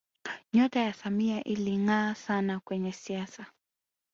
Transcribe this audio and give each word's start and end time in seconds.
nyota 0.53 0.79
ya 0.79 0.93
samia 0.93 1.43
ilingaa 1.43 2.13
sana 2.15 2.59
kwenye 2.59 2.91
siasa 2.91 3.45